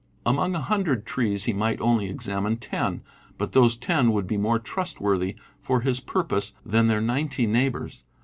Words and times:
Among 0.25 0.55
a 0.55 0.61
hundred 0.61 1.05
trees 1.05 1.43
he 1.43 1.53
might 1.53 1.79
only 1.79 2.09
examine 2.09 2.57
ten, 2.57 3.03
but 3.37 3.51
those 3.51 3.77
ten 3.77 4.11
would 4.13 4.25
be 4.25 4.35
more 4.35 4.57
trustworthy 4.57 5.35
for 5.59 5.81
his 5.81 5.99
pur 5.99 6.23
pose 6.23 6.53
than 6.65 6.87
their 6.87 7.01
ninety 7.01 7.45
neighbors. 7.45 8.03